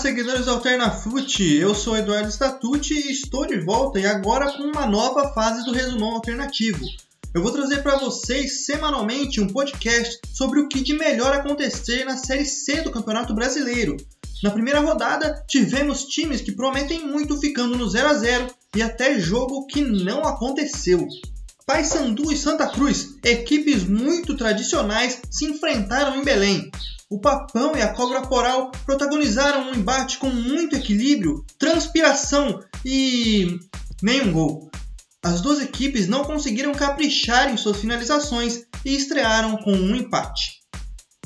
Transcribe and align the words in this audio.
seguidores 0.00 0.46
do 0.46 0.52
Alternafute! 0.52 1.56
Eu 1.56 1.74
sou 1.74 1.94
Eduardo 1.94 2.30
Statucci 2.30 2.94
e 2.94 3.12
estou 3.12 3.46
de 3.46 3.60
volta 3.60 4.00
e 4.00 4.06
agora 4.06 4.50
com 4.50 4.62
uma 4.62 4.86
nova 4.86 5.34
fase 5.34 5.62
do 5.66 5.72
Resumão 5.72 6.12
Alternativo. 6.12 6.80
Eu 7.34 7.42
vou 7.42 7.52
trazer 7.52 7.82
para 7.82 7.98
vocês 7.98 8.64
semanalmente 8.64 9.42
um 9.42 9.46
podcast 9.46 10.18
sobre 10.32 10.58
o 10.58 10.68
que 10.68 10.80
de 10.80 10.94
melhor 10.94 11.34
acontecer 11.34 12.04
na 12.06 12.16
Série 12.16 12.46
C 12.46 12.80
do 12.80 12.90
Campeonato 12.90 13.34
Brasileiro. 13.34 13.98
Na 14.42 14.50
primeira 14.50 14.80
rodada, 14.80 15.44
tivemos 15.46 16.04
times 16.04 16.40
que 16.40 16.52
prometem 16.52 17.06
muito 17.06 17.38
ficando 17.38 17.76
no 17.76 17.86
0 17.86 18.08
a 18.08 18.14
0 18.14 18.46
e 18.74 18.80
até 18.80 19.20
jogo 19.20 19.66
que 19.66 19.82
não 19.82 20.22
aconteceu. 20.22 21.06
Paysandu 21.66 22.32
e 22.32 22.38
Santa 22.38 22.66
Cruz, 22.68 23.16
equipes 23.22 23.84
muito 23.84 24.34
tradicionais, 24.34 25.20
se 25.30 25.44
enfrentaram 25.44 26.16
em 26.16 26.24
Belém. 26.24 26.70
O 27.12 27.18
Papão 27.18 27.74
e 27.74 27.82
a 27.82 27.92
Cobra 27.92 28.22
Coral 28.22 28.70
protagonizaram 28.86 29.68
um 29.68 29.74
embate 29.74 30.16
com 30.18 30.30
muito 30.30 30.76
equilíbrio, 30.76 31.44
transpiração 31.58 32.60
e 32.84 33.58
nenhum 34.00 34.32
gol. 34.32 34.70
As 35.20 35.40
duas 35.40 35.60
equipes 35.60 36.06
não 36.06 36.22
conseguiram 36.22 36.70
caprichar 36.72 37.52
em 37.52 37.56
suas 37.56 37.78
finalizações 37.78 38.62
e 38.84 38.94
estrearam 38.94 39.56
com 39.56 39.72
um 39.72 39.96
empate. 39.96 40.60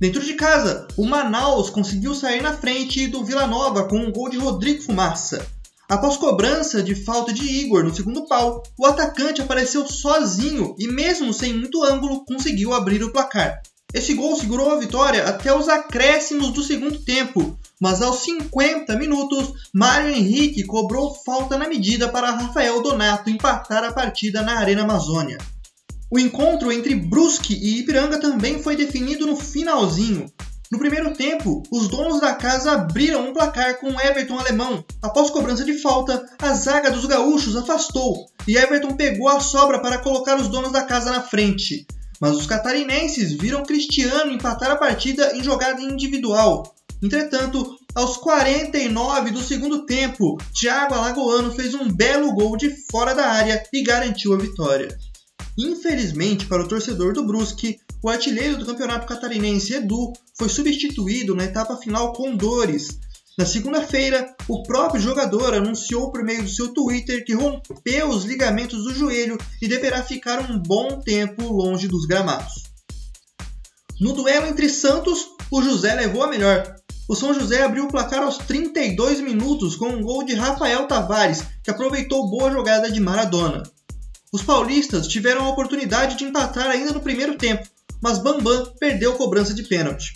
Dentro 0.00 0.24
de 0.24 0.32
casa, 0.32 0.88
o 0.96 1.04
Manaus 1.04 1.68
conseguiu 1.68 2.14
sair 2.14 2.40
na 2.40 2.54
frente 2.54 3.06
do 3.06 3.22
Vila 3.22 3.46
Nova 3.46 3.86
com 3.86 3.98
um 3.98 4.10
gol 4.10 4.30
de 4.30 4.38
Rodrigo 4.38 4.82
Fumaça. 4.82 5.46
Após 5.90 6.16
cobrança 6.16 6.82
de 6.82 6.94
falta 6.94 7.34
de 7.34 7.44
Igor 7.44 7.84
no 7.84 7.94
segundo 7.94 8.26
pau, 8.26 8.62
o 8.78 8.86
atacante 8.86 9.42
apareceu 9.42 9.86
sozinho 9.86 10.74
e, 10.78 10.88
mesmo 10.88 11.34
sem 11.34 11.52
muito 11.52 11.84
ângulo, 11.84 12.24
conseguiu 12.24 12.72
abrir 12.72 13.04
o 13.04 13.12
placar. 13.12 13.60
Esse 13.94 14.14
gol 14.14 14.36
segurou 14.36 14.72
a 14.72 14.78
vitória 14.78 15.24
até 15.24 15.56
os 15.56 15.68
acréscimos 15.68 16.50
do 16.50 16.62
segundo 16.62 16.98
tempo, 16.98 17.56
mas 17.80 18.02
aos 18.02 18.24
50 18.24 18.96
minutos, 18.96 19.52
Mário 19.72 20.10
Henrique 20.10 20.64
cobrou 20.64 21.14
falta 21.14 21.56
na 21.56 21.68
medida 21.68 22.08
para 22.08 22.32
Rafael 22.32 22.82
Donato 22.82 23.30
empatar 23.30 23.84
a 23.84 23.92
partida 23.92 24.42
na 24.42 24.58
Arena 24.58 24.82
Amazônia. 24.82 25.38
O 26.10 26.18
encontro 26.18 26.72
entre 26.72 26.94
Brusque 26.94 27.54
e 27.54 27.80
Ipiranga 27.80 28.20
também 28.20 28.62
foi 28.62 28.76
definido 28.76 29.24
no 29.24 29.36
finalzinho. 29.36 30.26
No 30.70 30.78
primeiro 30.78 31.14
tempo, 31.14 31.62
os 31.70 31.86
donos 31.86 32.20
da 32.20 32.34
casa 32.34 32.72
abriram 32.72 33.28
um 33.28 33.32
placar 33.32 33.78
com 33.78 34.00
Everton 34.00 34.38
alemão. 34.38 34.84
Após 35.00 35.30
cobrança 35.30 35.64
de 35.64 35.74
falta, 35.74 36.26
a 36.40 36.52
zaga 36.54 36.90
dos 36.90 37.06
gaúchos 37.06 37.56
afastou 37.56 38.26
e 38.48 38.56
Everton 38.56 38.94
pegou 38.94 39.28
a 39.28 39.38
sobra 39.38 39.78
para 39.78 39.98
colocar 39.98 40.36
os 40.36 40.48
donos 40.48 40.72
da 40.72 40.82
casa 40.82 41.10
na 41.12 41.22
frente 41.22 41.86
mas 42.20 42.36
os 42.36 42.46
catarinenses 42.46 43.32
viram 43.32 43.64
Cristiano 43.64 44.32
empatar 44.32 44.70
a 44.70 44.76
partida 44.76 45.36
em 45.36 45.42
jogada 45.42 45.80
individual. 45.80 46.74
Entretanto, 47.02 47.76
aos 47.94 48.16
49 48.16 49.30
do 49.30 49.42
segundo 49.42 49.84
tempo, 49.84 50.38
Thiago 50.58 50.94
Alagoano 50.94 51.52
fez 51.52 51.74
um 51.74 51.90
belo 51.90 52.32
gol 52.34 52.56
de 52.56 52.70
fora 52.90 53.14
da 53.14 53.26
área 53.26 53.62
e 53.72 53.82
garantiu 53.82 54.34
a 54.34 54.38
vitória. 54.38 54.96
Infelizmente 55.58 56.46
para 56.46 56.62
o 56.62 56.68
torcedor 56.68 57.14
do 57.14 57.26
Brusque, 57.26 57.78
o 58.02 58.08
artilheiro 58.08 58.58
do 58.58 58.66
campeonato 58.66 59.06
catarinense 59.06 59.74
Edu 59.74 60.12
foi 60.38 60.48
substituído 60.48 61.34
na 61.34 61.44
etapa 61.44 61.76
final 61.76 62.12
com 62.12 62.36
dores, 62.36 62.98
na 63.38 63.44
segunda-feira, 63.44 64.34
o 64.48 64.62
próprio 64.62 65.00
jogador 65.00 65.52
anunciou 65.52 66.10
por 66.10 66.24
meio 66.24 66.42
do 66.42 66.48
seu 66.48 66.72
Twitter 66.72 67.22
que 67.22 67.34
rompeu 67.34 68.08
os 68.08 68.24
ligamentos 68.24 68.84
do 68.84 68.94
joelho 68.94 69.36
e 69.60 69.68
deverá 69.68 70.02
ficar 70.02 70.50
um 70.50 70.58
bom 70.58 71.00
tempo 71.00 71.46
longe 71.52 71.86
dos 71.86 72.06
gramados. 72.06 72.64
No 74.00 74.14
duelo 74.14 74.46
entre 74.46 74.70
Santos, 74.70 75.28
o 75.50 75.62
José 75.62 75.94
levou 75.94 76.22
a 76.22 76.28
melhor. 76.28 76.76
O 77.06 77.14
São 77.14 77.34
José 77.34 77.62
abriu 77.62 77.84
o 77.84 77.90
placar 77.90 78.22
aos 78.22 78.38
32 78.38 79.20
minutos 79.20 79.76
com 79.76 79.88
um 79.88 80.02
gol 80.02 80.24
de 80.24 80.34
Rafael 80.34 80.88
Tavares, 80.88 81.44
que 81.62 81.70
aproveitou 81.70 82.30
boa 82.30 82.50
jogada 82.50 82.90
de 82.90 83.00
Maradona. 83.00 83.62
Os 84.32 84.42
paulistas 84.42 85.06
tiveram 85.06 85.44
a 85.44 85.50
oportunidade 85.50 86.16
de 86.16 86.24
empatar 86.24 86.68
ainda 86.68 86.92
no 86.92 87.00
primeiro 87.00 87.36
tempo, 87.36 87.68
mas 88.02 88.18
Bambam 88.18 88.72
perdeu 88.80 89.14
cobrança 89.14 89.52
de 89.52 89.62
pênalti. 89.62 90.14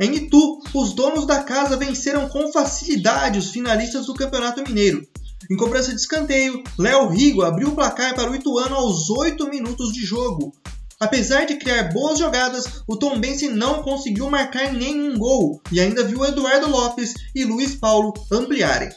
Em 0.00 0.14
Itu, 0.14 0.60
os 0.74 0.94
donos 0.94 1.26
da 1.26 1.42
casa 1.42 1.76
venceram 1.76 2.28
com 2.28 2.52
facilidade 2.52 3.38
os 3.38 3.50
finalistas 3.50 4.06
do 4.06 4.14
Campeonato 4.14 4.62
Mineiro. 4.62 5.06
Em 5.50 5.56
cobrança 5.56 5.90
de 5.90 6.00
escanteio, 6.00 6.62
Léo 6.78 7.08
Rigo 7.08 7.42
abriu 7.42 7.68
o 7.68 7.74
placar 7.74 8.14
para 8.14 8.30
o 8.30 8.34
Ituano 8.34 8.74
aos 8.74 9.10
8 9.10 9.48
minutos 9.48 9.92
de 9.92 10.04
jogo. 10.04 10.52
Apesar 11.00 11.46
de 11.46 11.56
criar 11.56 11.92
boas 11.92 12.18
jogadas, 12.18 12.84
o 12.86 12.96
Tombense 12.96 13.48
não 13.48 13.82
conseguiu 13.82 14.30
marcar 14.30 14.72
nenhum 14.72 15.18
gol 15.18 15.60
e 15.72 15.80
ainda 15.80 16.04
viu 16.04 16.24
Eduardo 16.24 16.70
Lopes 16.70 17.12
e 17.34 17.44
Luiz 17.44 17.74
Paulo 17.74 18.14
ampliarem. 18.30 18.88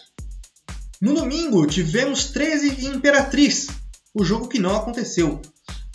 No 1.01 1.15
domingo, 1.15 1.65
tivemos 1.65 2.25
13 2.25 2.75
e 2.79 2.85
Imperatriz, 2.85 3.67
o 4.13 4.23
jogo 4.23 4.47
que 4.47 4.59
não 4.59 4.75
aconteceu. 4.75 5.41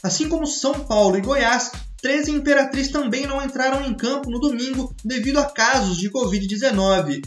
Assim 0.02 0.28
como 0.28 0.46
São 0.46 0.72
Paulo 0.72 1.16
e 1.16 1.20
Goiás, 1.20 1.70
13 2.00 2.30
Imperatriz 2.30 2.88
também 2.88 3.26
não 3.26 3.42
entraram 3.44 3.84
em 3.84 3.94
campo 3.94 4.30
no 4.30 4.40
domingo 4.40 4.94
devido 5.04 5.38
a 5.38 5.44
casos 5.44 5.98
de 5.98 6.10
Covid-19. 6.10 7.22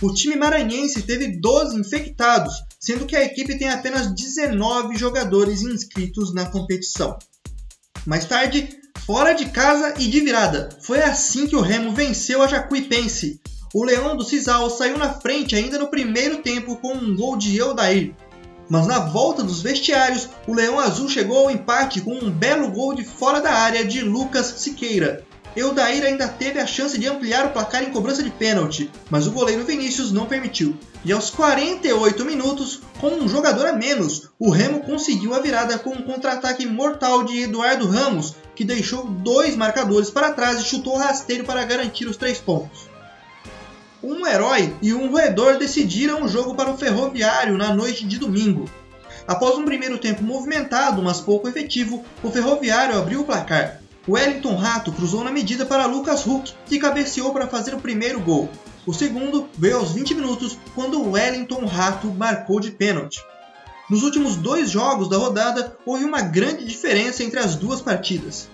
O 0.00 0.12
time 0.14 0.36
maranhense 0.36 1.02
teve 1.02 1.40
12 1.40 1.78
infectados, 1.78 2.54
sendo 2.78 3.06
que 3.06 3.16
a 3.16 3.24
equipe 3.24 3.58
tem 3.58 3.68
apenas 3.68 4.14
19 4.14 4.96
jogadores 4.96 5.62
inscritos 5.62 6.32
na 6.32 6.46
competição. 6.46 7.18
Mais 8.06 8.24
tarde, 8.24 8.68
fora 9.04 9.32
de 9.32 9.46
casa 9.46 9.94
e 9.98 10.06
de 10.06 10.20
virada, 10.20 10.68
foi 10.82 11.02
assim 11.02 11.46
que 11.46 11.56
o 11.56 11.60
Remo 11.60 11.92
venceu 11.92 12.42
a 12.42 12.48
Jacuipense. 12.48 13.40
O 13.74 13.84
Leão 13.84 14.16
do 14.16 14.24
Cisal 14.24 14.70
saiu 14.70 14.98
na 14.98 15.12
frente 15.14 15.56
ainda 15.56 15.78
no 15.78 15.88
primeiro 15.88 16.38
tempo 16.38 16.76
com 16.76 16.92
um 16.94 17.14
gol 17.14 17.36
de 17.36 17.58
Eldair, 17.58 18.14
mas 18.72 18.86
na 18.86 19.00
volta 19.00 19.42
dos 19.42 19.60
vestiários, 19.60 20.30
o 20.46 20.54
Leão 20.54 20.80
Azul 20.80 21.06
chegou 21.06 21.40
ao 21.40 21.50
empate 21.50 22.00
com 22.00 22.14
um 22.14 22.30
belo 22.30 22.70
gol 22.70 22.94
de 22.94 23.04
fora 23.04 23.38
da 23.38 23.52
área 23.52 23.84
de 23.84 24.00
Lucas 24.00 24.46
Siqueira. 24.46 25.26
Eudair 25.54 26.02
ainda 26.06 26.26
teve 26.26 26.58
a 26.58 26.66
chance 26.66 26.96
de 26.98 27.06
ampliar 27.06 27.44
o 27.44 27.50
placar 27.50 27.82
em 27.82 27.90
cobrança 27.90 28.22
de 28.22 28.30
pênalti, 28.30 28.90
mas 29.10 29.26
o 29.26 29.30
goleiro 29.30 29.66
Vinícius 29.66 30.10
não 30.10 30.24
permitiu. 30.24 30.74
E 31.04 31.12
aos 31.12 31.28
48 31.28 32.24
minutos, 32.24 32.80
com 32.98 33.08
um 33.08 33.28
jogador 33.28 33.66
a 33.66 33.74
menos, 33.74 34.30
o 34.38 34.48
Remo 34.48 34.80
conseguiu 34.80 35.34
a 35.34 35.40
virada 35.40 35.78
com 35.78 35.90
um 35.90 36.00
contra-ataque 36.00 36.64
mortal 36.64 37.24
de 37.24 37.42
Eduardo 37.42 37.86
Ramos, 37.86 38.36
que 38.54 38.64
deixou 38.64 39.04
dois 39.04 39.54
marcadores 39.54 40.08
para 40.08 40.32
trás 40.32 40.58
e 40.58 40.64
chutou 40.64 40.96
rasteiro 40.96 41.44
para 41.44 41.62
garantir 41.66 42.06
os 42.06 42.16
três 42.16 42.38
pontos 42.38 42.90
um 44.02 44.26
herói 44.26 44.74
e 44.82 44.92
um 44.92 45.10
roedor 45.10 45.58
decidiram 45.58 46.22
o 46.22 46.28
jogo 46.28 46.54
para 46.54 46.70
o 46.70 46.76
Ferroviário 46.76 47.56
na 47.56 47.72
noite 47.72 48.04
de 48.04 48.18
domingo. 48.18 48.68
Após 49.26 49.56
um 49.56 49.64
primeiro 49.64 49.98
tempo 49.98 50.22
movimentado, 50.22 51.00
mas 51.02 51.20
pouco 51.20 51.48
efetivo, 51.48 52.04
o 52.22 52.30
Ferroviário 52.30 52.98
abriu 52.98 53.20
o 53.20 53.24
placar. 53.24 53.80
Wellington 54.08 54.56
Rato 54.56 54.90
cruzou 54.90 55.22
na 55.22 55.30
medida 55.30 55.64
para 55.64 55.86
Lucas 55.86 56.26
Huck, 56.26 56.52
que 56.66 56.80
cabeceou 56.80 57.32
para 57.32 57.46
fazer 57.46 57.72
o 57.74 57.80
primeiro 57.80 58.20
gol. 58.20 58.48
O 58.84 58.92
segundo 58.92 59.48
veio 59.56 59.76
aos 59.76 59.92
20 59.92 60.14
minutos, 60.16 60.58
quando 60.74 61.08
Wellington 61.08 61.64
Rato 61.66 62.08
marcou 62.08 62.58
de 62.58 62.72
pênalti. 62.72 63.22
Nos 63.88 64.02
últimos 64.02 64.34
dois 64.34 64.70
jogos 64.70 65.08
da 65.08 65.16
rodada, 65.16 65.76
houve 65.86 66.04
uma 66.04 66.20
grande 66.20 66.64
diferença 66.64 67.22
entre 67.22 67.38
as 67.38 67.54
duas 67.54 67.80
partidas. 67.80 68.48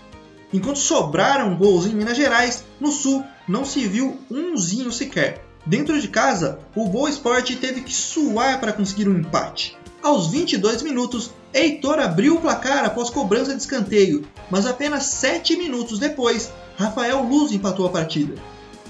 Enquanto 0.52 0.78
sobraram 0.78 1.56
gols 1.56 1.86
em 1.86 1.94
Minas 1.94 2.16
Gerais, 2.16 2.64
no 2.78 2.92
Sul 2.92 3.24
não 3.48 3.64
se 3.64 3.86
viu 3.86 4.18
umzinho 4.30 4.92
sequer. 4.92 5.44
Dentro 5.64 6.00
de 6.00 6.08
casa, 6.08 6.60
o 6.74 6.86
Boa 6.86 7.10
Esporte 7.10 7.56
teve 7.56 7.80
que 7.80 7.92
suar 7.92 8.60
para 8.60 8.72
conseguir 8.72 9.08
um 9.08 9.18
empate. 9.18 9.76
Aos 10.02 10.28
22 10.28 10.82
minutos, 10.82 11.30
Heitor 11.52 11.98
abriu 11.98 12.36
o 12.36 12.40
placar 12.40 12.84
após 12.84 13.10
cobrança 13.10 13.54
de 13.54 13.60
escanteio, 13.60 14.26
mas 14.50 14.66
apenas 14.66 15.04
7 15.04 15.56
minutos 15.56 15.98
depois, 15.98 16.50
Rafael 16.76 17.22
Luz 17.22 17.52
empatou 17.52 17.86
a 17.86 17.90
partida. 17.90 18.34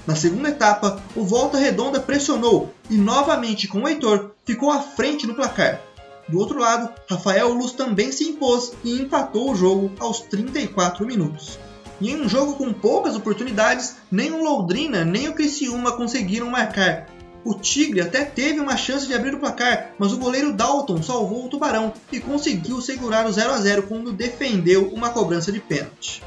Na 0.05 0.15
segunda 0.15 0.49
etapa, 0.49 1.01
o 1.15 1.23
Volta 1.23 1.57
Redonda 1.57 1.99
pressionou 1.99 2.73
e, 2.89 2.97
novamente 2.97 3.67
com 3.67 3.81
o 3.81 3.87
Heitor, 3.87 4.31
ficou 4.45 4.71
à 4.71 4.81
frente 4.81 5.25
no 5.25 5.35
placar. 5.35 5.81
Do 6.27 6.37
outro 6.37 6.59
lado, 6.59 6.89
Rafael 7.09 7.51
Luz 7.53 7.71
também 7.71 8.11
se 8.11 8.23
impôs 8.23 8.73
e 8.83 9.01
empatou 9.01 9.51
o 9.51 9.55
jogo 9.55 9.91
aos 9.99 10.21
34 10.21 11.05
minutos. 11.05 11.59
E 12.01 12.11
em 12.11 12.21
um 12.21 12.29
jogo 12.29 12.55
com 12.55 12.71
poucas 12.71 13.15
oportunidades, 13.15 13.97
nem 14.11 14.31
o 14.31 14.43
Londrina 14.43 15.03
nem 15.03 15.27
o 15.27 15.33
Criciúma 15.33 15.91
conseguiram 15.91 16.49
marcar. 16.49 17.07
O 17.43 17.53
Tigre 17.53 18.01
até 18.01 18.25
teve 18.25 18.59
uma 18.59 18.75
chance 18.75 19.07
de 19.07 19.13
abrir 19.13 19.33
o 19.33 19.39
placar, 19.39 19.93
mas 19.97 20.11
o 20.11 20.17
goleiro 20.17 20.53
Dalton 20.53 21.01
salvou 21.01 21.45
o 21.45 21.49
Tubarão 21.49 21.93
e 22.11 22.19
conseguiu 22.19 22.81
segurar 22.81 23.25
o 23.25 23.31
0 23.31 23.51
a 23.51 23.57
0 23.57 23.83
quando 23.83 24.11
defendeu 24.11 24.89
uma 24.93 25.09
cobrança 25.09 25.51
de 25.51 25.59
pênalti. 25.59 26.21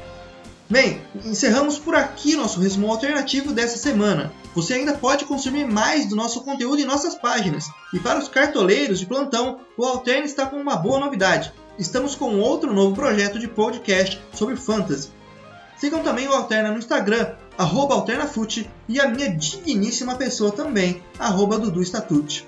Bem, 0.69 1.01
encerramos 1.23 1.77
por 1.77 1.93
aqui 1.93 2.35
nosso 2.35 2.59
resumo 2.59 2.89
alternativo 2.89 3.53
dessa 3.53 3.77
semana. 3.77 4.31
Você 4.55 4.73
ainda 4.73 4.93
pode 4.93 5.25
consumir 5.25 5.65
mais 5.65 6.07
do 6.07 6.15
nosso 6.15 6.41
conteúdo 6.41 6.81
em 6.81 6.85
nossas 6.85 7.13
páginas. 7.13 7.65
E 7.93 7.99
para 7.99 8.17
os 8.17 8.27
cartoleiros 8.27 8.99
de 8.99 9.05
plantão, 9.05 9.59
o 9.77 9.85
Alterne 9.85 10.25
está 10.25 10.47
com 10.47 10.55
uma 10.55 10.75
boa 10.75 10.99
novidade. 10.99 11.53
Estamos 11.77 12.15
com 12.15 12.39
outro 12.39 12.73
novo 12.73 12.95
projeto 12.95 13.37
de 13.37 13.47
podcast 13.47 14.19
sobre 14.33 14.55
fantasy. 14.55 15.09
Sigam 15.83 16.01
também 16.01 16.29
o 16.29 16.31
Alterna 16.31 16.71
no 16.71 16.77
Instagram, 16.77 17.35
arroba 17.57 17.93
Alternafute, 17.93 18.71
e 18.87 19.01
a 19.01 19.09
minha 19.09 19.35
digníssima 19.35 20.15
pessoa 20.15 20.49
também, 20.49 21.03
arroba 21.19 21.59
Dudu 21.59 21.81
Statute. 21.81 22.47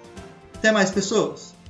Até 0.54 0.72
mais, 0.72 0.90
pessoas! 0.90 1.55